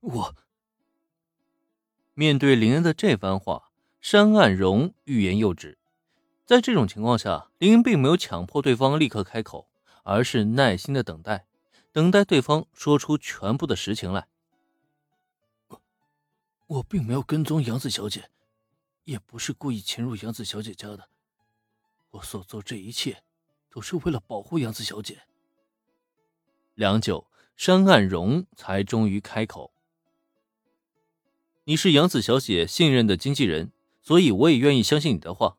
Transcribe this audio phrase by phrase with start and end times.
[0.00, 0.34] 我
[2.14, 3.70] 面对林恩的这番话，
[4.00, 5.78] 山岸荣欲言又止。
[6.46, 9.68] 在这种情况下，林恩并没有强迫对方立刻开口，
[10.04, 11.46] 而是耐心的等待，
[11.92, 14.28] 等待对方说出全部的实情来。
[16.66, 18.30] 我并没有跟踪杨子小姐，
[19.04, 21.08] 也不是故意潜入杨子小姐家的。
[22.10, 23.22] 我所做这一切，
[23.70, 25.22] 都是为了保护杨子小姐。
[26.74, 27.26] 良久，
[27.56, 29.72] 山岸荣才终于开口
[31.68, 35.58] ：“你是杨子小姐信任的经纪人，所以我也愿意相信你的话。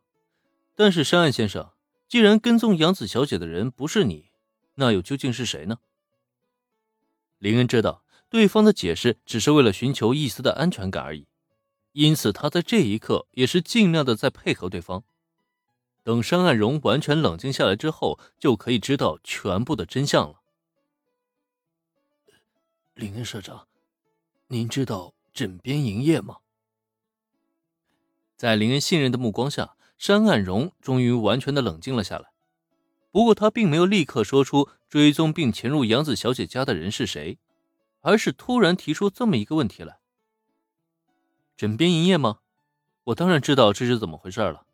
[0.73, 1.69] 但是，山岸先生，
[2.07, 4.31] 既然跟踪杨子小姐的人不是你，
[4.73, 5.77] 那又究竟是谁呢？”
[7.37, 11.27] 林恩知道对方的解释只是为了寻求一丝的安全感而已，
[11.91, 15.03] 因此他在这一刻也是尽量的在配合对方。
[16.01, 20.41] 等山岸荣完全冷静下来之后，就可以知道全部的真相了。
[22.95, 23.67] 林恩社长，
[24.47, 26.38] 您知道枕边营业吗？
[28.35, 32.30] 在林恩信任的目光下，山岸荣终于完全的冷静了下来。
[33.11, 37.38] 不过他并没有立刻说出追踪并潜入杨子小姐家的人是谁，
[38.02, 40.00] 而是突然提出这么一个问题来：
[41.57, 42.39] 枕边营业吗？
[43.05, 44.66] 我当然知道这是怎么回事了，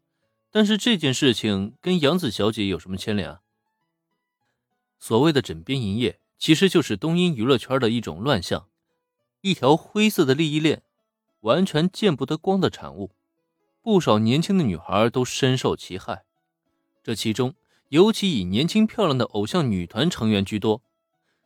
[0.51, 3.41] 但是这件事情跟杨子小姐有什么牵连啊？
[4.99, 6.19] 所谓的枕边营业。
[6.37, 8.67] 其实就是东瀛娱乐圈的一种乱象，
[9.45, 10.81] 一条灰色的利益链，
[11.41, 13.11] 完全见不得光的产物。
[13.79, 16.23] 不少年轻的女孩都深受其害，
[17.03, 17.53] 这其中
[17.89, 20.81] 尤其以年轻漂亮的偶像女团成员居多。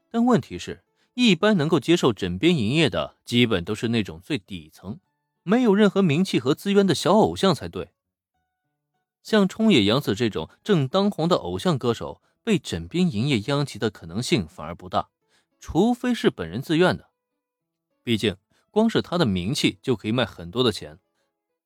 [0.09, 0.81] 但问题是，
[1.13, 5.01] 一般能够接受枕边营业的，基本都是那种最底层、
[5.43, 7.89] 没有任何名气和资源的小偶像才对。
[9.21, 12.21] 像冲野洋子这种正当红的偶像歌手。
[12.41, 15.09] 被枕边营业殃及的可能性反而不大，
[15.59, 17.08] 除非是本人自愿的。
[18.09, 18.37] 毕竟，
[18.71, 20.97] 光是他的名气就可以卖很多的钱。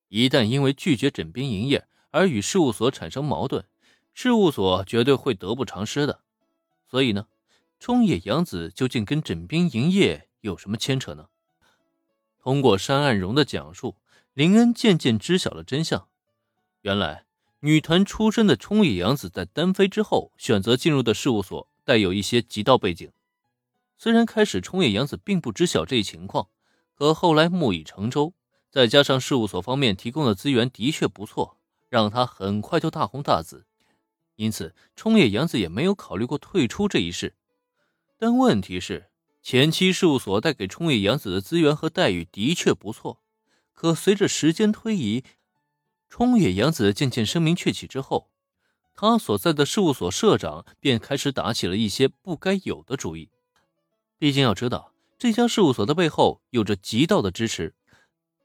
[0.09, 3.63] 一旦因为拒绝枕边营业而与事务所产生矛盾，
[4.13, 6.19] 事务所绝对会得不偿失的。
[6.85, 7.27] 所以呢，
[7.79, 11.29] 冲野洋子究竟跟枕边营业有什么牵扯呢？
[12.41, 13.95] 通过山岸荣的讲述，
[14.33, 16.09] 林恩渐渐知晓了真相。
[16.81, 17.23] 原来。
[17.61, 23.09] 女团出身的冲野洋子在单飞之后选择进入的事务所带有一些极道背景。
[23.97, 26.49] 虽然开始冲野洋子并不知晓这一情况，
[26.95, 28.33] 可后来木已成舟，
[28.69, 31.57] 再加上事务所方面提供的资源的确不错，
[31.89, 33.65] 让他很快就大红大紫。
[34.35, 37.35] 因此，冲野洋子也没有考虑过退出这一事。
[38.17, 39.09] 但问题是，
[39.41, 43.21] 前期事务所带给冲野洋子的资源和待遇的确不错，
[43.73, 45.23] 可随着时间推移，
[46.09, 48.31] 冲野洋子渐渐声名鹊起之后，
[48.95, 53.29] 他所在的事务所社长便开始打起了一些不该有的主意。
[54.23, 57.75] 毕竟要知道，这家事务所的背后有着极道的支持。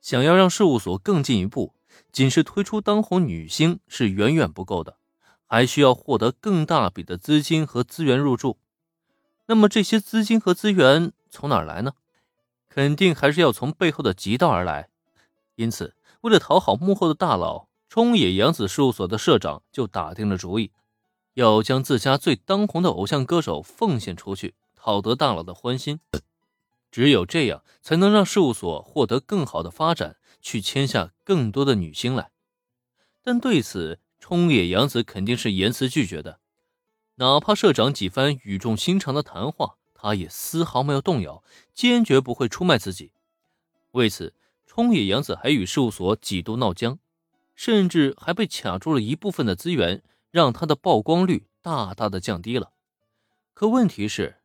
[0.00, 1.72] 想要让事务所更进一步，
[2.10, 4.96] 仅是推出当红女星是远远不够的，
[5.46, 8.58] 还需要获得更大笔的资金和资源入驻。
[9.46, 11.92] 那么这些资金和资源从哪儿来呢？
[12.68, 14.88] 肯定还是要从背后的极道而来。
[15.54, 15.94] 因此。
[16.22, 20.72] 为了讨好幕后的大佬，冲野洋子事务所的社长就打定了主意，
[21.34, 26.00] 要将自家最当红的偶像歌手奉献出去，讨得大佬的欢心。
[26.90, 32.30] 只有这样，才能让事务所获得更好的发展，去签下更多的女星来。
[33.22, 36.40] 但对此，冲野洋子肯定是严词拒绝的。
[37.16, 41.42] 哪怕社长几番语重心长的谈话，他也丝毫没有动摇，
[41.74, 43.12] 坚决不会出卖自己。
[43.90, 44.34] 为此。
[44.70, 47.00] 冲野洋子还与事务所几度闹僵，
[47.56, 52.70] 甚至还被卡住了一部分的资源，让他的曝光率大大的降低了。
[53.54, 54.36] 可问题是，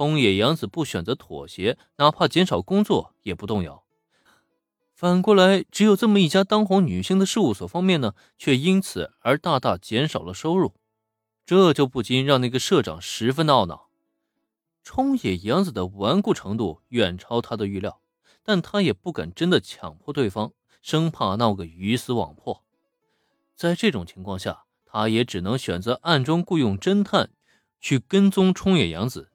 [0.00, 3.84] 冲野洋子不选择妥协，哪怕减少工作也不动摇。
[4.94, 10.72] 反过来，只有这么一家当红女星的事务所方面呢，却因此而大大减少了收入，
[11.44, 13.90] 这就不禁让那个社长十分的懊恼。
[14.82, 18.00] 冲野洋子的顽固程度远超他的预料。
[18.42, 22.64] 但他也不敢真的强迫对方，生怕闹个鱼死网破。
[23.54, 27.28] 在这种情况下，他也只能选择暗中雇佣侦探，
[27.82, 29.30] 去跟踪冲野洋子，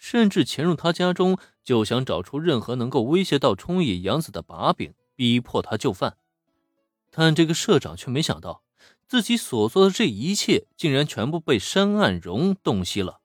[0.00, 6.16] 甚至潜入他家中，就想找出任何能够威胁到冲野洋子的把柄，逼迫他就范。
[7.10, 8.62] 但这个社长却没想到，
[9.06, 13.20] 自己所做的这一切，竟然全部被山岸荣洞悉了。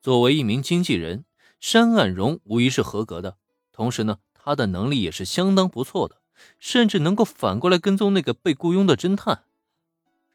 [0.00, 1.24] 作为一名经纪人，
[1.58, 3.36] 山岸荣无疑是合格的。
[3.72, 6.22] 同时呢，他的能力也是相当不错的，
[6.60, 9.42] 甚至能够反过来跟踪那个被雇佣的侦探。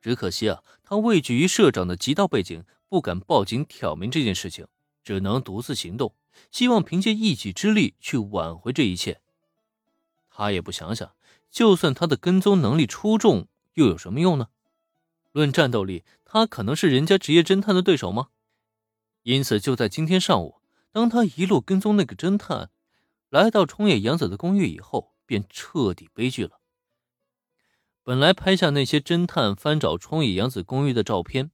[0.02, 4.68] 只可惜啊，他畏惧于社长的极道背景，不敢报警挑明这件事情，
[5.04, 6.16] 只能独自行动，
[6.52, 9.22] 希望凭借一己之力去挽回这一切。
[10.30, 11.14] 他也不想想，
[11.50, 14.48] 就算他的跟踪能力出众，又有什么用呢？
[15.32, 18.30] 论战斗力，他可能是人家职业侦探的对手吗？
[19.24, 20.62] 因此，就在今天上午，
[20.92, 22.70] 当他一路跟踪那个侦探，
[23.30, 26.60] 来到冲野洋子的公寓以后，便彻底悲剧了。
[28.04, 31.52] 本来拍下那些侦探翻找冲野洋子公寓的照片，